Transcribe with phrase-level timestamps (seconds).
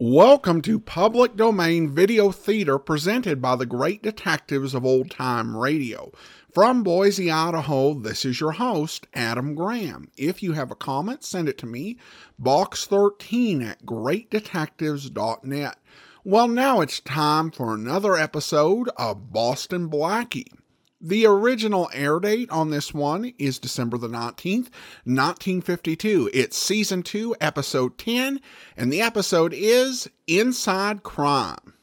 [0.00, 6.12] Welcome to Public Domain Video Theater presented by the great detectives of old time radio.
[6.52, 10.12] From Boise, Idaho, this is your host, Adam Graham.
[10.16, 11.98] If you have a comment, send it to me,
[12.40, 15.78] box13 at greatdetectives.net.
[16.22, 20.52] Well, now it's time for another episode of Boston Blackie.
[21.00, 24.68] The original air date on this one is December the 19th,
[25.04, 26.28] 1952.
[26.34, 28.40] It's season 2, episode 10,
[28.76, 31.74] and the episode is Inside Crime.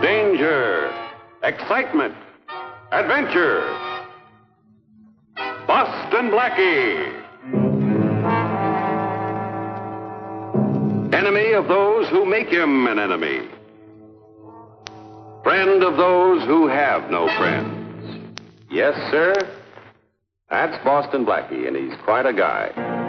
[0.00, 0.90] Danger,
[1.42, 2.14] excitement,
[2.92, 3.60] adventure.
[5.66, 7.12] Boston Blackie.
[11.12, 13.46] Enemy of those who make him an enemy.
[15.42, 18.36] Friend of those who have no friends.
[18.70, 19.34] Yes, sir.
[20.50, 22.99] That's Boston Blackie, and he's quite a guy.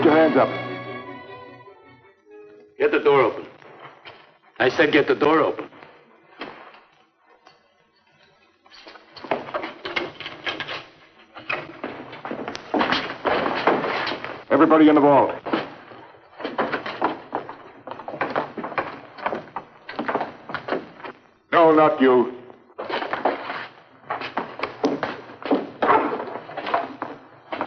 [0.00, 0.48] Put your hands up.
[2.78, 3.46] Get the door open.
[4.58, 5.68] I said get the door open.
[14.50, 15.32] Everybody in the vault.
[21.52, 22.38] No, not you.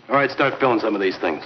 [0.09, 1.44] All right, start filling some of these things.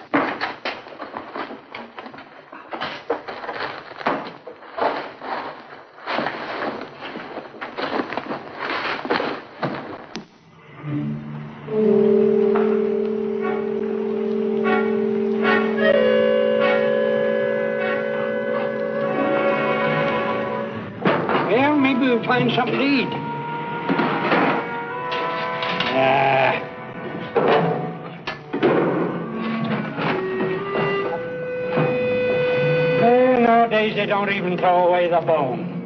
[33.69, 35.76] Nowadays they don't even throw away the bone.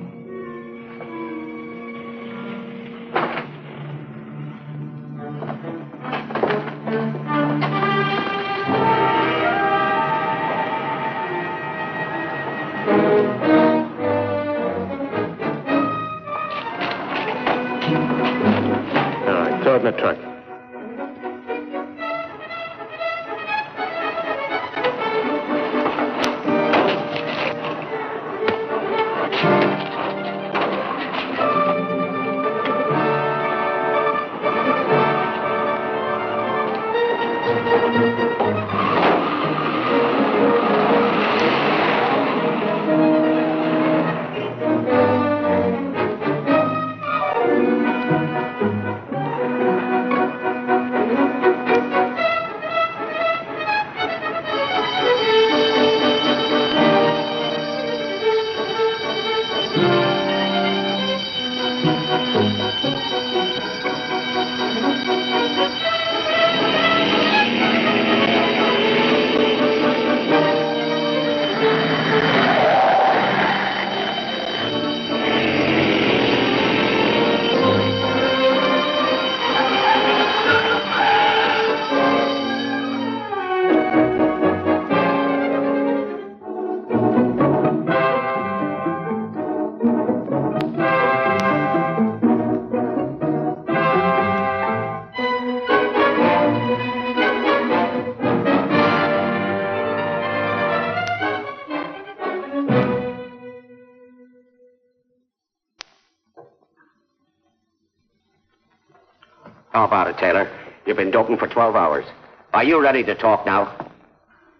[109.71, 110.49] How about it, Taylor?
[110.85, 112.05] You've been doping for 12 hours.
[112.53, 113.73] Are you ready to talk now?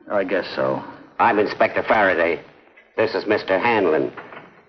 [0.10, 0.84] I guess so.
[1.20, 2.42] I'm Inspector Faraday.
[2.98, 3.62] This is Mr.
[3.62, 4.12] Hanlon.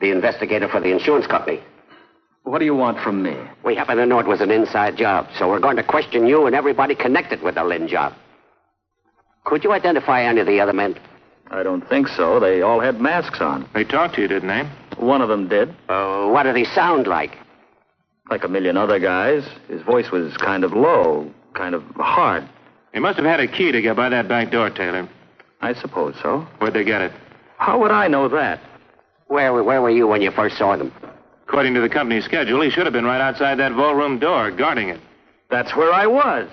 [0.01, 1.61] the investigator for the insurance company.
[2.43, 3.37] What do you want from me?
[3.65, 6.45] We happen to know it was an inside job, so we're going to question you
[6.47, 8.13] and everybody connected with the Lynn job.
[9.45, 10.99] Could you identify any of the other men?
[11.53, 12.41] I don't think so.
[12.41, 13.69] They all had masks on.
[13.75, 14.69] They talked to you, didn't they?
[15.01, 17.37] One of them did, Uh, what did he sound like?
[18.33, 19.47] Like a million other guys.
[19.69, 22.49] His voice was kind of low, kind of hard.
[22.95, 25.07] They must have had a key to get by that back door, Taylor.
[25.61, 26.47] I suppose so.
[26.59, 27.13] Where'd they get it?
[27.59, 28.59] How would I know that?
[29.27, 30.93] Where, where were you when you first saw them?
[31.47, 34.51] According to the company's schedule, he should have been right outside that vault room door,
[34.51, 35.01] guarding it.
[35.51, 36.49] That's where I was.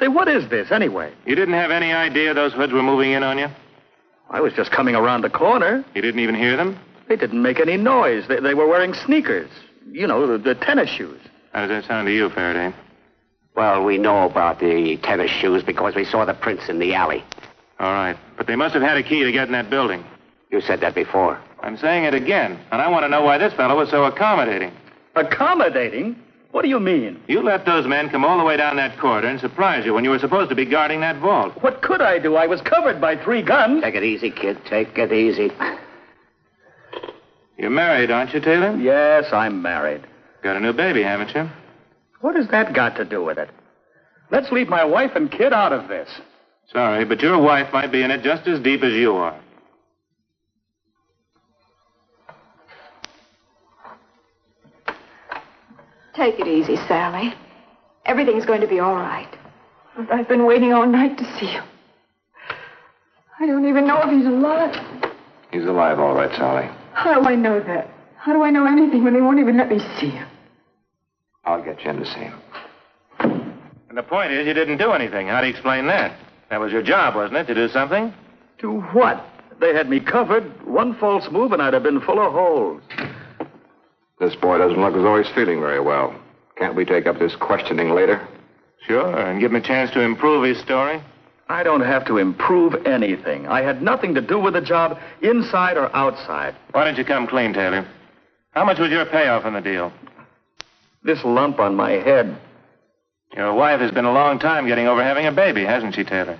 [0.00, 1.12] Say, what is this, anyway?
[1.26, 3.46] You didn't have any idea those hoods were moving in on you?
[4.30, 5.84] I was just coming around the corner.
[5.94, 6.76] You didn't even hear them?
[7.08, 8.26] They didn't make any noise.
[8.26, 9.50] They, they were wearing sneakers.
[9.90, 11.20] You know, the, the tennis shoes.
[11.52, 12.74] How does that sound to you, Faraday?
[13.56, 17.24] Well, we know about the tennis shoes because we saw the prints in the alley.
[17.78, 18.16] All right.
[18.36, 20.04] But they must have had a key to get in that building.
[20.50, 21.40] You said that before.
[21.62, 24.72] I'm saying it again, and I want to know why this fellow was so accommodating.
[25.14, 26.16] Accommodating?
[26.52, 27.22] What do you mean?
[27.28, 30.02] You let those men come all the way down that corridor and surprise you when
[30.02, 31.52] you were supposed to be guarding that vault.
[31.62, 32.34] What could I do?
[32.34, 33.82] I was covered by three guns.
[33.82, 34.58] Take it easy, kid.
[34.66, 35.52] Take it easy.
[37.60, 38.74] You're married, aren't you, Taylor?
[38.76, 40.06] Yes, I'm married.
[40.42, 41.46] Got a new baby, haven't you?
[42.22, 43.50] What has that got to do with it?
[44.30, 46.08] Let's leave my wife and kid out of this.
[46.72, 49.38] Sorry, but your wife might be in it just as deep as you are.
[56.14, 57.34] Take it easy, Sally.
[58.06, 59.36] Everything's going to be all right.
[59.98, 61.64] But I've been waiting all night to see him.
[63.38, 65.12] I don't even know if he's alive.
[65.52, 66.70] He's alive, all right, Sally.
[67.00, 67.88] How do I know that?
[68.18, 70.28] How do I know anything when they won't even let me see him?
[71.46, 72.38] I'll get you in to see him.
[73.88, 75.28] And the point is, you didn't do anything.
[75.28, 76.14] How do you explain that?
[76.50, 78.12] That was your job, wasn't it, to do something?
[78.58, 79.24] To what?
[79.62, 80.44] They had me covered.
[80.66, 82.82] One false move and I'd have been full of holes.
[84.18, 86.14] This boy doesn't look as though he's feeling very well.
[86.58, 88.28] Can't we take up this questioning later?
[88.86, 91.00] Sure, and give him a chance to improve his story.
[91.50, 93.48] I don't have to improve anything.
[93.48, 96.54] I had nothing to do with the job, inside or outside.
[96.70, 97.88] Why don't you come clean, Taylor?
[98.52, 99.92] How much was your payoff in the deal?
[101.02, 102.38] This lump on my head.
[103.34, 106.38] Your wife has been a long time getting over having a baby, hasn't she, Taylor?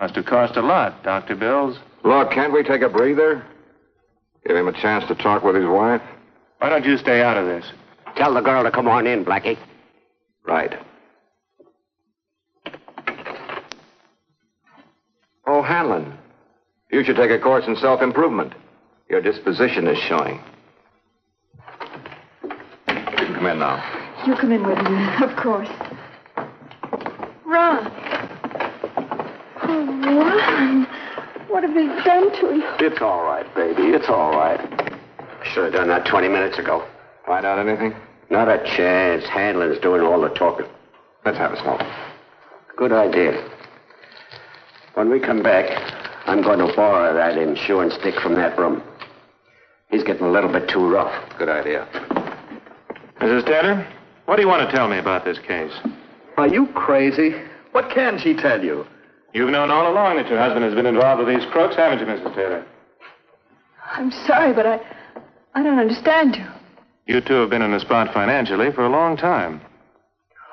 [0.00, 1.02] Must have cost a lot.
[1.02, 1.78] Doctor bills.
[2.02, 3.44] Look, can't we take a breather?
[4.46, 6.00] Give him a chance to talk with his wife?
[6.60, 7.70] Why don't you stay out of this?
[8.16, 9.58] Tell the girl to come on in, Blackie.
[10.46, 10.78] Right.
[15.46, 16.16] Oh, Hanlon.
[16.90, 18.54] You should take a course in self improvement.
[19.08, 20.40] Your disposition is showing.
[22.42, 23.82] You can come in now.
[24.26, 25.68] You come in with me, of course.
[27.46, 27.90] Ron.
[29.62, 30.86] Oh, Ron.
[31.48, 32.64] What have they done to you?
[32.78, 33.88] It's all right, baby.
[33.88, 34.60] It's all right.
[35.44, 36.86] Should have done that 20 minutes ago.
[37.26, 37.94] Find out anything?
[38.30, 39.24] Not a chance.
[39.24, 40.66] Hanlon's doing all the talking.
[41.24, 41.80] Let's have a smoke.
[42.76, 43.32] Good idea.
[45.00, 45.64] When we come back,
[46.26, 48.82] I'm going to borrow that insurance stick from that room.
[49.90, 51.38] He's getting a little bit too rough.
[51.38, 51.88] Good idea.
[53.18, 53.46] Mrs.
[53.46, 53.88] Taylor,
[54.26, 55.72] what do you want to tell me about this case?
[56.36, 57.32] Are you crazy?
[57.72, 58.86] What can she tell you?
[59.32, 62.04] You've known all along that your husband has been involved with these crooks, haven't you,
[62.04, 62.34] Mrs.
[62.34, 62.66] Taylor?
[63.92, 64.80] I'm sorry, but I.
[65.54, 66.46] I don't understand you.
[67.06, 69.62] You two have been in the spot financially for a long time.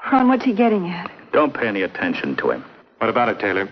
[0.10, 1.12] Ron, what's he getting at?
[1.34, 2.64] Don't pay any attention to him.
[3.00, 3.70] What about it, Taylor?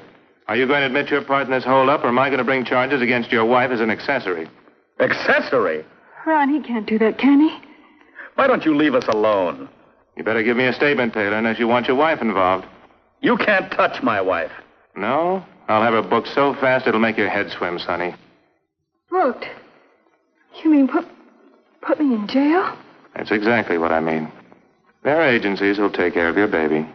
[0.47, 2.43] Are you going to admit your part in this holdup, or am I going to
[2.43, 4.47] bring charges against your wife as an accessory?
[4.99, 5.83] Accessory?
[6.25, 7.57] Ron, he can't do that, can he?
[8.35, 9.69] Why don't you leave us alone?
[10.15, 12.65] You better give me a statement, Taylor, unless you want your wife involved.
[13.21, 14.51] You can't touch my wife.
[14.95, 15.43] No?
[15.67, 18.13] I'll have her booked so fast it'll make your head swim, Sonny.
[19.09, 19.45] Booked.
[20.63, 21.05] You mean put
[21.81, 22.77] put me in jail?
[23.15, 24.31] That's exactly what I mean.
[25.03, 26.87] Their agencies who'll take care of your baby.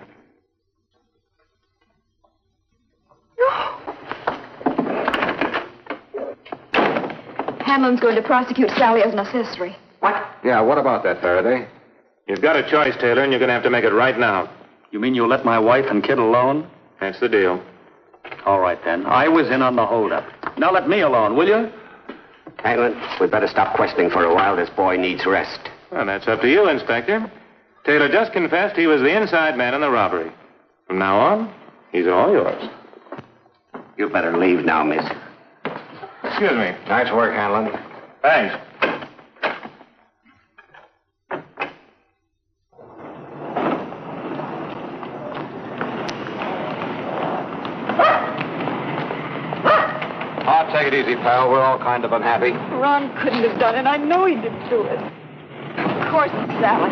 [7.71, 9.77] Hanlon's going to prosecute Sally as an accessory.
[10.01, 10.27] What?
[10.43, 11.69] Yeah, what about that, Faraday?
[12.27, 14.51] You've got a choice, Taylor, and you're going to have to make it right now.
[14.91, 16.69] You mean you'll let my wife and kid alone?
[17.01, 17.63] That's the deal.
[18.45, 19.07] All right, then.
[19.07, 20.27] I was in on the holdup.
[20.59, 21.71] Now let me alone, will you?
[22.59, 24.57] Hanlon, we'd better stop questioning for a while.
[24.57, 25.61] This boy needs rest.
[25.93, 27.31] Well, that's up to you, Inspector.
[27.85, 30.33] Taylor just confessed he was the inside man in the robbery.
[30.89, 31.55] From now on,
[31.93, 32.69] he's all yours.
[33.97, 35.05] You better leave now, miss.
[36.31, 36.75] Excuse me.
[36.89, 37.71] Nice work, Hanlon.
[38.23, 38.57] Thanks.
[50.47, 51.51] I'll take it easy, pal.
[51.51, 52.53] We're all kind of unhappy.
[52.53, 53.87] Ron couldn't have done it.
[53.87, 54.99] I know he didn't do it.
[54.99, 56.91] Of course it's Sally.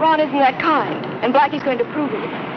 [0.00, 2.49] Ron isn't that kind, and Blackie's going to prove it.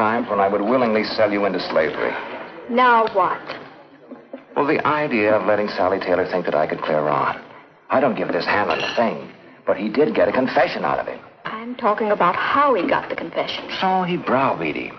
[0.00, 2.14] Times when I would willingly sell you into slavery.
[2.70, 3.38] Now what?
[4.56, 7.38] Well, the idea of letting Sally Taylor think that I could clear Ron.
[7.90, 9.30] I don't give this Hanlon a thing,
[9.66, 11.20] but he did get a confession out of him.
[11.44, 13.68] I'm talking about how he got the confession.
[13.78, 14.96] So he browbeat him.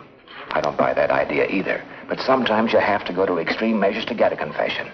[0.51, 1.83] I don't buy that idea either.
[2.07, 4.87] But sometimes you have to go to extreme measures to get a confession.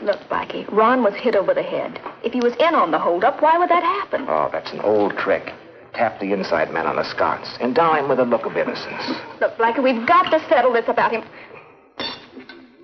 [0.00, 2.00] Look, Blackie, Ron was hit over the head.
[2.24, 4.24] If he was in on the holdup, why would that happen?
[4.28, 5.52] Oh, that's an old trick.
[5.96, 7.48] Tap the inside man on the sconce.
[7.58, 9.02] Endow him with a look of innocence.
[9.40, 11.22] Look, Blackie, we've got to settle this about him.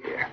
[0.02, 0.28] Here.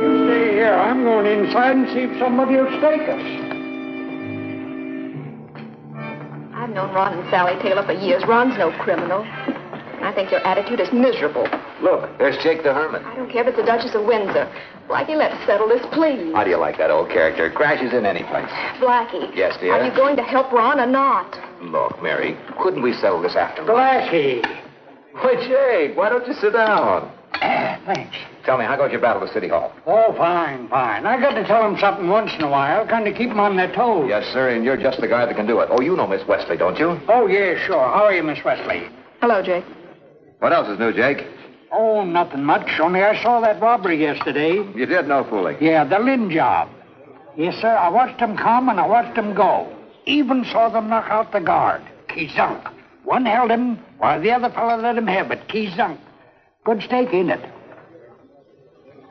[0.00, 0.72] You stay here.
[0.72, 3.20] I'm going inside and see if somebody will stake us.
[6.54, 8.24] I've known Ron and Sally Taylor for years.
[8.26, 9.22] Ron's no criminal.
[10.02, 11.48] I think your attitude is miserable.
[11.82, 13.02] Look, there's Jake the Hermit.
[13.02, 14.50] I don't care if it's the Duchess of Windsor.
[14.88, 16.32] Blackie, let's settle this, please.
[16.34, 17.50] How do you like that old character?
[17.50, 18.48] Crashes in any place.
[18.78, 19.34] Blackie.
[19.34, 19.74] Yes, dear?
[19.74, 21.38] Are you going to help Ron or not?
[21.60, 23.62] Look, Mary, couldn't we settle this after?
[23.62, 24.44] Blackie.
[25.12, 27.10] Why, Jake, why don't you sit down?
[27.32, 28.16] Ah, thanks.
[28.44, 29.72] Tell me, how goes your battle with City Hall?
[29.86, 31.04] Oh, fine, fine.
[31.04, 33.56] I got to tell them something once in a while, kind of keep them on
[33.56, 34.06] their toes.
[34.08, 35.68] Yes, sir, and you're just the guy that can do it.
[35.70, 37.00] Oh, you know Miss Wesley, don't you?
[37.08, 37.82] Oh, yeah, sure.
[37.82, 38.88] How are you, Miss Wesley?
[39.20, 39.64] Hello, Jake.
[40.38, 41.26] What else is new, Jake?
[41.72, 42.68] Oh, nothing much.
[42.80, 44.54] Only I saw that robbery yesterday.
[44.74, 45.56] You did no fooling.
[45.60, 46.68] Yeah, the Lynn job.
[47.36, 47.68] Yes, sir.
[47.68, 49.72] I watched them come and I watched them go.
[50.06, 51.82] Even saw them knock out the guard.
[52.08, 52.72] Kizunk.
[53.04, 55.48] One held him while the other fellow let him have it.
[55.48, 55.98] Kizunk.
[56.64, 57.44] Good stake, ain't it?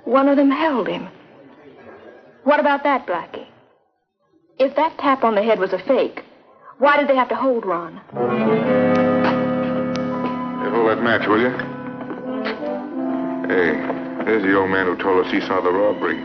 [0.06, 1.08] One of them held him.
[2.44, 3.48] What about that, Blackie?
[4.60, 6.24] If that tap on the head was a fake,
[6.78, 8.95] why did they have to hold Ron?
[10.86, 11.50] Hey, that match, will you?
[13.50, 13.74] Hey,
[14.24, 16.16] there's the old man who told us he saw the robbery.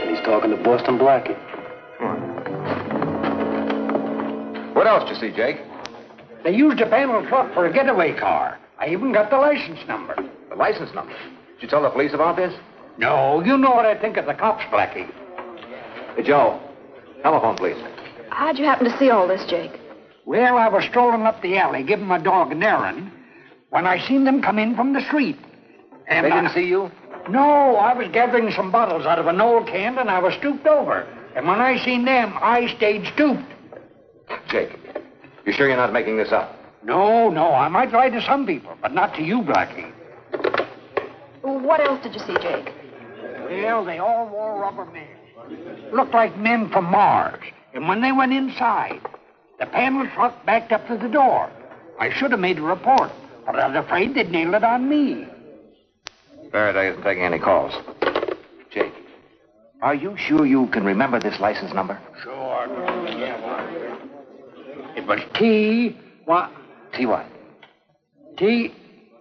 [0.00, 1.36] And he's talking to Boston Blackie.
[4.74, 5.60] What else did you see, Jake?
[6.42, 8.58] They used a panel truck for a getaway car.
[8.78, 10.16] I even got the license number.
[10.48, 11.12] The license number.
[11.12, 12.54] Did you tell the police about this?
[12.96, 15.12] No, you know what I think of the cops, Blackie.
[16.16, 16.58] Hey, Joe.
[17.20, 17.76] Telephone, please.
[18.30, 19.83] How'd you happen to see all this, Jake?
[20.24, 23.10] Well, I was strolling up the alley, giving my dog an errand,
[23.70, 25.36] when I seen them come in from the street.
[26.08, 26.90] And They didn't I- see you?
[27.28, 30.66] No, I was gathering some bottles out of an old can, and I was stooped
[30.66, 31.06] over.
[31.34, 33.50] And when I seen them, I stayed stooped.
[34.48, 34.78] Jake,
[35.46, 36.54] you sure you're not making this up?
[36.82, 39.90] No, no, I might lie to some people, but not to you, Blackie.
[41.40, 42.72] What else did you see, Jake?
[43.48, 45.92] Well, they all wore rubber masks.
[45.92, 47.42] Looked like men from Mars.
[47.72, 49.00] And when they went inside,
[49.58, 51.50] the panel truck backed up to the door.
[51.98, 53.10] I should have made a report,
[53.46, 55.26] but I was afraid they'd nail it on me.
[56.50, 57.72] Faraday isn't taking any calls.
[58.70, 58.92] Jake,
[59.82, 62.00] are you sure you can remember this license number?
[62.22, 62.66] Sure.
[64.96, 65.96] It was T.
[66.24, 66.50] What?
[66.92, 67.26] T what?
[68.36, 68.72] T.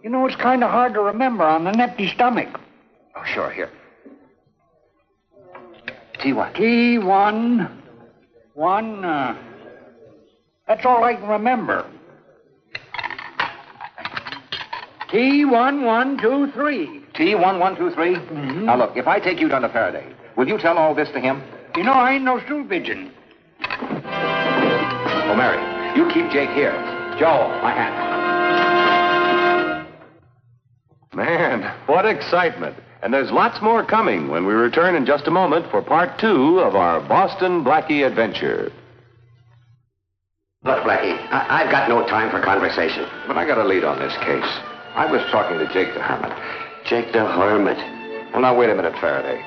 [0.03, 2.59] You know, it's kind of hard to remember on an empty stomach.
[3.15, 3.69] Oh, sure, here.
[6.21, 6.55] T what?
[6.55, 7.81] T one.
[8.53, 9.03] One.
[9.03, 9.35] Uh,
[10.67, 11.85] that's all I can remember.
[15.09, 17.03] T one one two three.
[17.13, 17.95] T1123?
[17.95, 18.65] Mm-hmm.
[18.65, 21.19] Now, look, if I take you down to Faraday, will you tell all this to
[21.19, 21.43] him?
[21.75, 23.11] You know, I ain't no stool pigeon.
[23.61, 25.59] Oh, Mary,
[25.97, 26.73] you keep Jake here.
[27.19, 27.93] Joe, my hat.
[31.13, 32.75] Man, what excitement.
[33.03, 36.59] And there's lots more coming when we return in just a moment for part two
[36.59, 38.71] of our Boston Blackie adventure.
[40.65, 43.05] Look, Blackie, I- I've got no time for conversation.
[43.27, 44.59] But I got a lead on this case.
[44.95, 46.31] I was talking to Jake the Hermit.
[46.85, 47.77] Jake the Hermit.
[48.31, 49.43] Well, now, wait a minute, Faraday.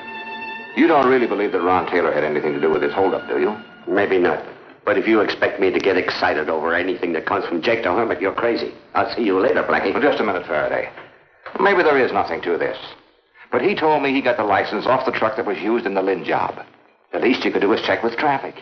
[0.75, 3.39] You don't really believe that Ron Taylor had anything to do with this holdup, do
[3.39, 3.57] you?
[3.87, 4.43] Maybe not.
[4.85, 7.91] But if you expect me to get excited over anything that comes from Jake the
[7.91, 8.73] Hermit, you're crazy.
[8.93, 9.91] I'll see you later, Blackie.
[9.93, 10.89] Well, just a minute, Faraday.
[11.59, 12.77] Maybe there is nothing to this.
[13.51, 15.95] But he told me he got the license off the truck that was used in
[15.95, 16.59] the Lynn job.
[17.11, 18.55] The least you could do is check with traffic.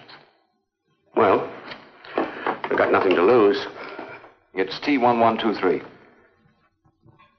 [1.15, 1.49] Well,
[2.69, 3.65] I've got nothing to lose.
[4.53, 5.85] It's T1123.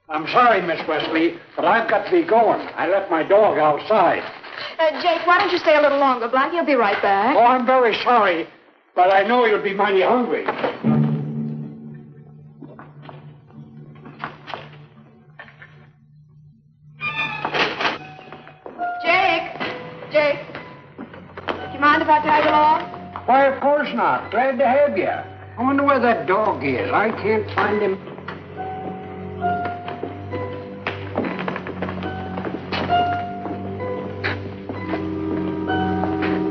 [0.09, 2.61] I'm sorry, Miss Wesley, but I've got to be going.
[2.75, 4.23] I left my dog outside.
[4.79, 6.29] Uh, Jake, why don't you stay a little longer?
[6.29, 7.35] Blackie will be right back.
[7.35, 8.47] Oh, I'm very sorry,
[8.95, 10.45] but I know you'll be mighty hungry.
[23.97, 24.29] Not.
[24.31, 25.09] Glad to have you.
[25.09, 26.89] I wonder where that dog is.
[26.93, 27.97] I can't find him.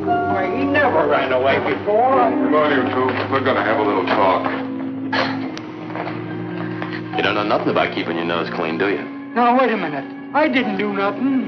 [0.06, 2.18] Why, he never ran away before.
[2.18, 3.06] Come on, you two.
[3.32, 4.42] We're going to have a little talk.
[7.16, 9.04] You don't know nothing about keeping your nose clean, do you?
[9.34, 10.34] Now, wait a minute.
[10.34, 11.46] I didn't do nothing.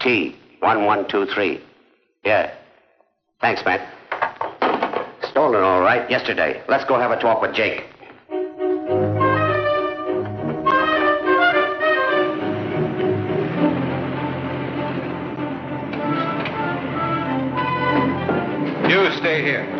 [0.00, 1.60] T, 1123.
[2.24, 2.54] Yeah.
[3.40, 3.94] Thanks, Matt.
[5.30, 6.62] Stolen all right yesterday.
[6.68, 7.84] Let's go have a talk with Jake.
[18.88, 19.77] You stay here.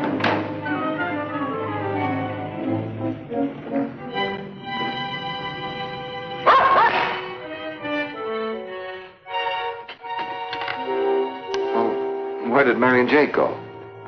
[12.59, 13.57] Where did Mary and Jake go?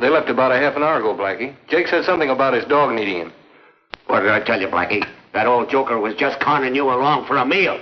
[0.00, 1.54] They left about a half an hour ago, Blackie.
[1.68, 3.32] Jake said something about his dog needing him.
[4.08, 5.06] What did I tell you, Blackie?
[5.32, 7.78] That old joker was just conning you along for a meal.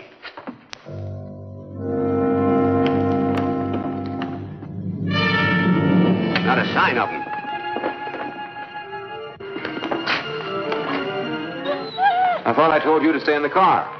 [6.44, 7.22] Not a sign of him.
[12.44, 13.97] I thought I told you to stay in the car.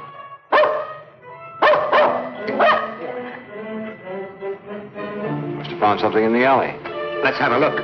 [5.89, 6.71] Found something in the alley.
[7.23, 7.79] Let's have a look.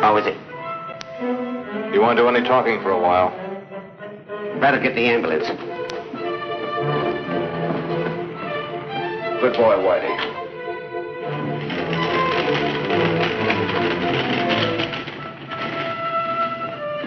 [0.00, 1.92] How is it?
[1.92, 3.30] You won't do any talking for a while.
[4.60, 5.48] Better get the ambulance.
[9.40, 10.33] Good boy, Whitey.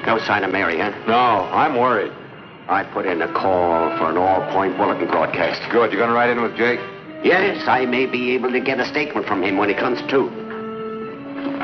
[0.08, 0.92] No sign of Mary, huh?
[1.06, 1.14] No,
[1.52, 2.14] I'm worried.
[2.70, 5.70] I put in a call for an all-point bulletin broadcast.
[5.70, 5.92] Good.
[5.92, 6.80] You are gonna ride in with Jake?
[7.26, 10.30] Yes, I may be able to get a statement from him when he comes to.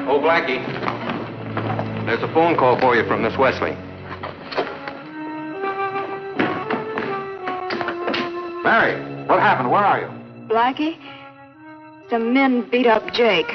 [0.10, 0.60] Oh, Blackie.
[2.06, 3.78] There's a phone call for you from Miss Wesley.
[8.62, 9.72] Mary, what happened?
[9.72, 10.08] Where are you?
[10.50, 10.98] Blackie?
[12.10, 13.52] Some men beat up Jake.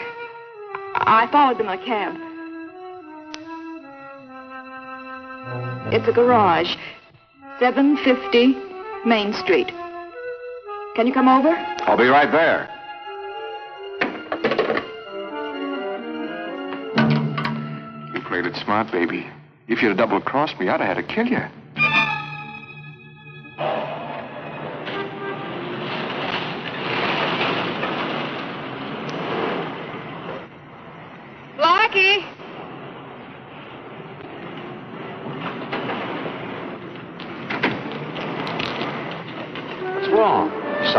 [0.94, 2.27] I followed them in a cab.
[5.90, 6.76] It's a garage.
[7.60, 9.68] 750 Main Street.
[10.94, 11.48] Can you come over?
[11.48, 12.68] I'll be right there.
[18.14, 19.26] You played it smart, baby.
[19.66, 21.40] If you'd have double-crossed me, I'd have had to kill you.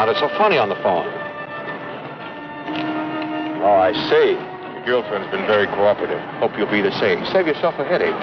[0.10, 1.06] You sounded so funny on the phone.
[3.62, 4.34] Oh, I see.
[4.74, 6.19] Your girlfriend's been very cooperative.
[6.41, 7.24] Hope you'll be the same.
[7.28, 8.17] Save yourself a headache.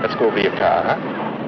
[0.00, 1.43] Let's go over to your car, huh?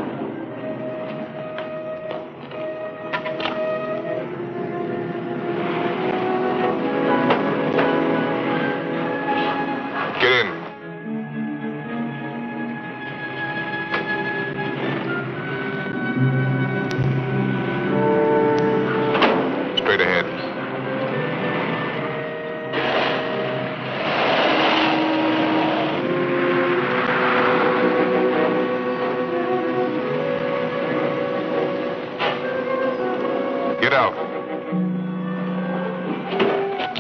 [33.97, 34.13] Out.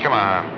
[0.02, 0.55] Come on.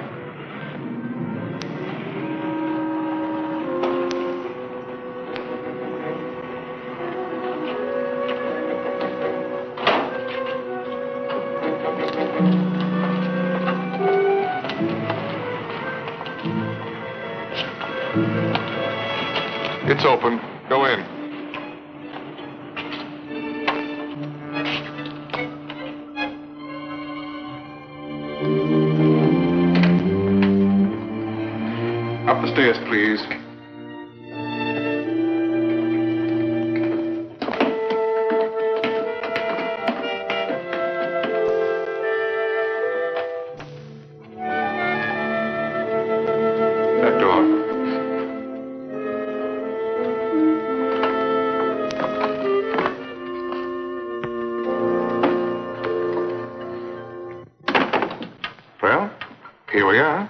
[59.88, 60.28] We are.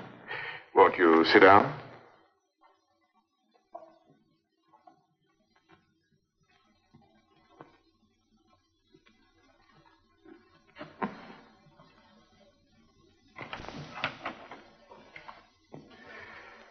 [0.72, 1.74] Won't you sit down?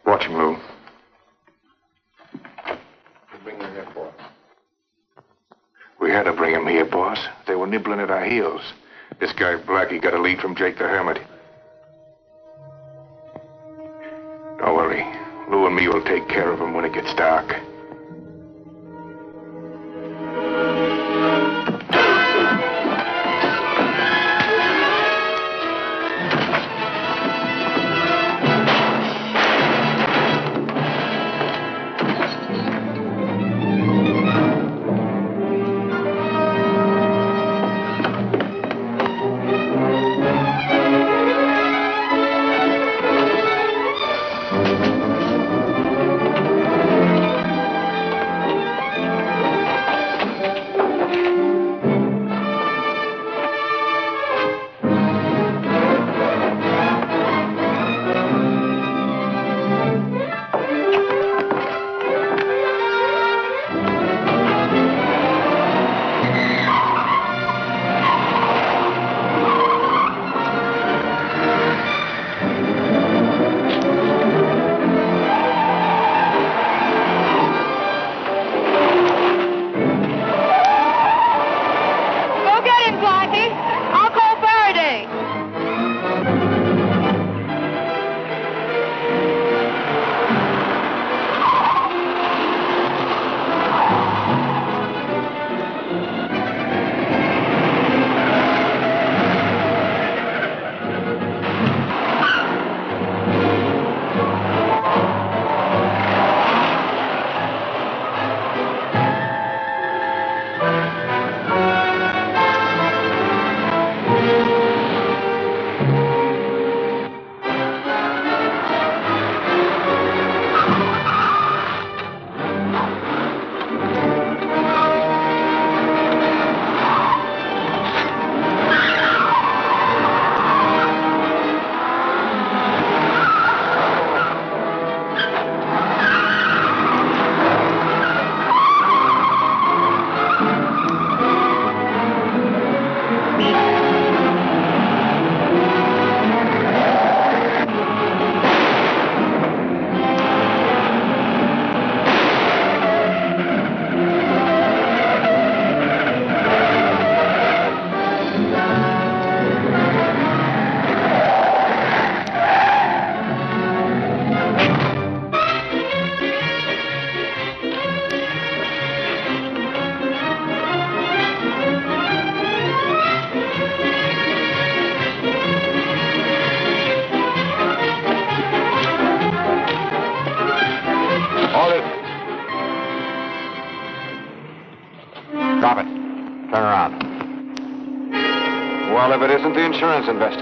[0.06, 0.58] Watch him, Lou.
[3.44, 4.14] Bring him here for
[6.00, 7.20] We had to bring him here, boss.
[7.46, 8.62] They were nibbling at our heels.
[9.20, 11.18] This guy Blackie got a lead from Jake the Hermit.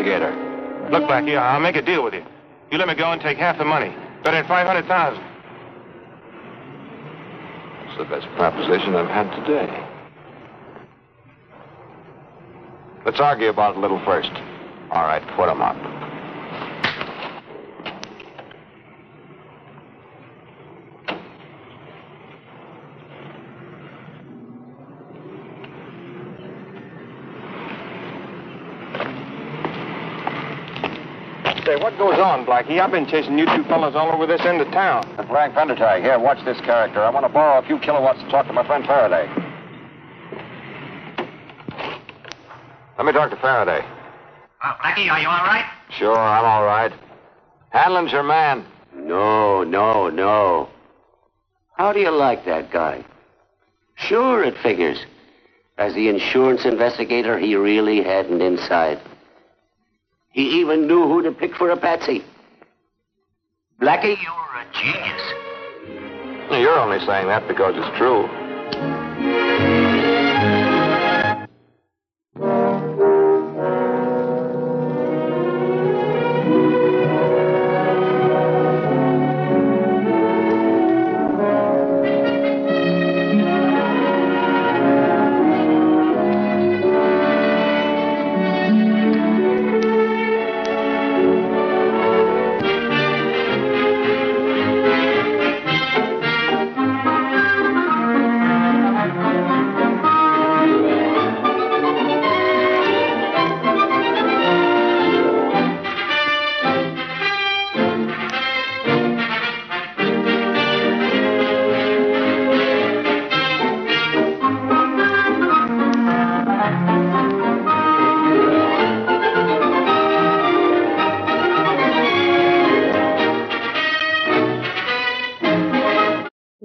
[0.06, 0.92] Investigator.
[0.92, 2.24] Look, Blackie, I'll make a deal with you.
[2.72, 3.90] You let me go and take half the money.
[4.24, 5.24] Better at 500000
[7.88, 9.70] It's the best proposition I've had today.
[13.06, 14.32] Let's argue about it a little first.
[14.92, 15.76] All right, put 'em up.
[31.66, 32.80] Say, what goes on, Blackie?
[32.80, 35.04] I've been chasing you two fellas all over this end of town.
[35.28, 37.02] Frank Vandertag, here, watch this character.
[37.02, 39.30] I want to borrow a few kilowatts to talk to my friend Faraday.
[42.98, 43.86] Let me talk to Faraday.
[44.62, 45.66] Uh, Blackie, are you all right?
[45.90, 46.92] Sure, I'm all right.
[47.70, 48.66] Hanlon's your man.
[48.94, 50.70] No, no, no.
[51.78, 53.06] How do you like that guy?
[53.96, 55.06] Sure, it figures.
[55.78, 59.00] As the insurance investigator, he really had an inside.
[60.36, 62.22] He even knew who to pick for a patsy.
[63.82, 65.22] Blackie, you're a genius.
[66.52, 68.28] You're only saying that because it's true.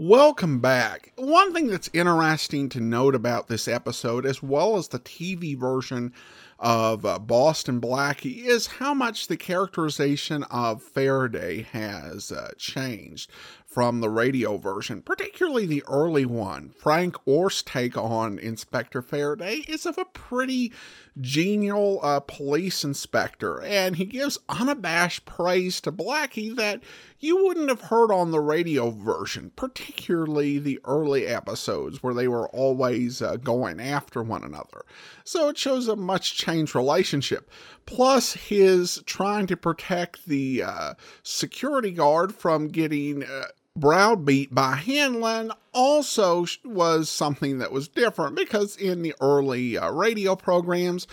[0.03, 1.13] Welcome back.
[1.17, 6.15] One thing that's interesting to note about this episode, as well as the TV version
[6.59, 13.31] of uh, Boston Blackie, is how much the characterization of Faraday has uh, changed
[13.71, 16.71] from the radio version, particularly the early one.
[16.77, 20.73] Frank Orth's take on Inspector Faraday is of a pretty
[21.21, 26.83] genial uh, police inspector, and he gives unabashed praise to Blackie that
[27.21, 32.49] you wouldn't have heard on the radio version, particularly the early episodes where they were
[32.49, 34.85] always uh, going after one another.
[35.23, 37.49] So it shows a much changed relationship.
[37.87, 43.45] Plus, his trying to protect the uh, security guard from getting uh,
[43.81, 50.37] browbeat by Hanlon also was something that was different because in the early uh, radio
[50.37, 51.07] programs,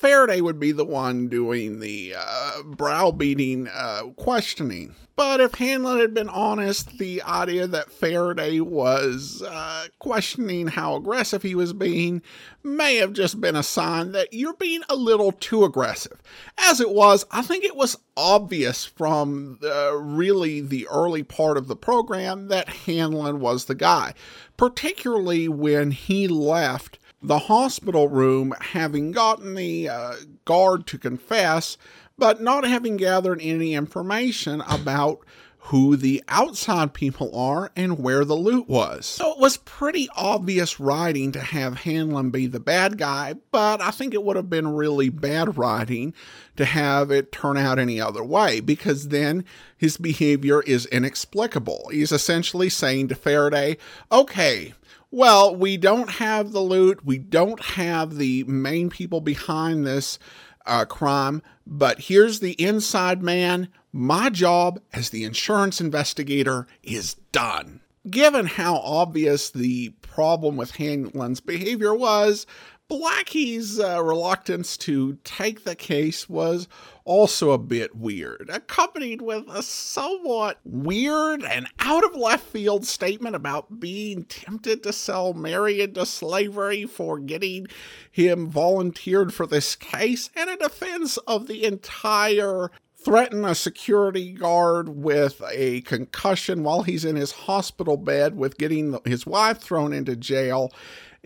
[0.00, 4.94] Faraday would be the one doing the uh, browbeating uh, questioning.
[5.16, 11.42] But if Hanlon had been honest, the idea that Faraday was uh, questioning how aggressive
[11.42, 12.20] he was being
[12.62, 16.20] may have just been a sign that you're being a little too aggressive.
[16.58, 21.68] As it was, I think it was obvious from the, really the early part of
[21.68, 24.12] the program that Hanlon was the guy,
[24.58, 31.76] particularly when he left the hospital room having gotten the uh, guard to confess,
[32.16, 35.24] but not having gathered any information about
[35.58, 39.04] who the outside people are and where the loot was.
[39.04, 43.90] So it was pretty obvious writing to have Hanlon be the bad guy, but I
[43.90, 46.14] think it would have been really bad writing
[46.54, 49.44] to have it turn out any other way because then
[49.76, 51.88] his behavior is inexplicable.
[51.90, 53.76] He's essentially saying to Faraday,
[54.12, 54.72] okay,
[55.16, 60.18] well, we don't have the loot, we don't have the main people behind this
[60.66, 63.68] uh, crime, but here's the inside man.
[63.94, 67.80] My job as the insurance investigator is done.
[68.10, 72.46] Given how obvious the problem with Hanlon's behavior was,
[72.88, 76.68] Blackie's uh, reluctance to take the case was
[77.04, 83.34] also a bit weird, accompanied with a somewhat weird and out of left field statement
[83.34, 87.66] about being tempted to sell Mary into slavery for getting
[88.10, 92.70] him volunteered for this case, and a defense of the entire
[93.06, 98.98] threaten a security guard with a concussion while he's in his hospital bed with getting
[99.04, 100.72] his wife thrown into jail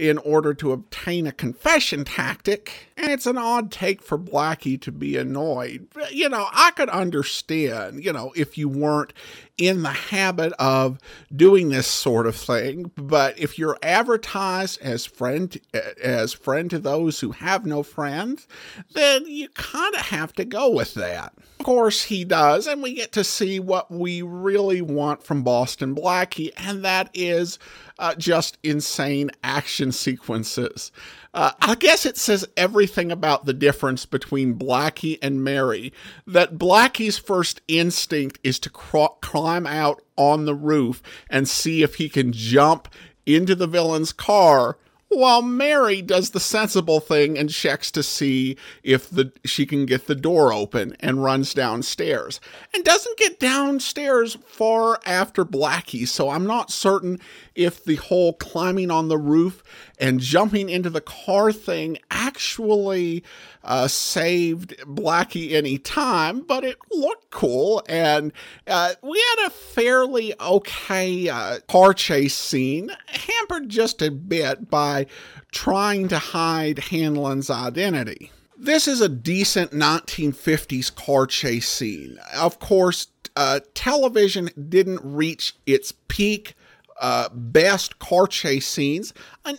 [0.00, 2.88] in order to obtain a confession tactic.
[2.96, 5.88] And it's an odd take for Blackie to be annoyed.
[6.10, 9.12] You know, I could understand, you know, if you weren't
[9.60, 10.98] in the habit of
[11.36, 15.60] doing this sort of thing, but if you're advertised as friend
[16.02, 18.48] as friend to those who have no friends,
[18.94, 21.34] then you kind of have to go with that.
[21.58, 25.94] Of course he does, and we get to see what we really want from Boston
[25.94, 27.58] Blackie, and that is
[27.98, 30.90] uh, just insane action sequences.
[31.32, 35.92] Uh, I guess it says everything about the difference between Blackie and Mary.
[36.26, 41.96] That Blackie's first instinct is to cr- climb out on the roof and see if
[41.96, 42.88] he can jump
[43.26, 44.76] into the villain's car
[45.10, 50.06] while Mary does the sensible thing and checks to see if the she can get
[50.06, 52.40] the door open and runs downstairs.
[52.72, 57.18] And doesn't get downstairs far after Blackie, so I'm not certain
[57.56, 59.64] if the whole climbing on the roof
[60.00, 63.22] and jumping into the car thing actually
[63.62, 67.82] uh, saved Blackie any time, but it looked cool.
[67.88, 68.32] And
[68.66, 75.06] uh, we had a fairly okay uh, car chase scene, hampered just a bit by
[75.52, 78.32] trying to hide Hanlon's identity.
[78.56, 82.18] This is a decent 1950s car chase scene.
[82.34, 86.54] Of course, uh, television didn't reach its peak
[87.00, 89.12] uh, best car chase scenes,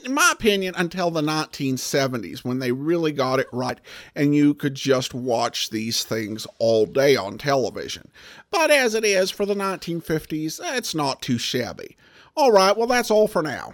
[0.05, 3.79] in my opinion, until the 1970s when they really got it right
[4.15, 8.09] and you could just watch these things all day on television.
[8.51, 11.97] But as it is for the 1950s, it's not too shabby.
[12.35, 13.73] All right, well, that's all for now.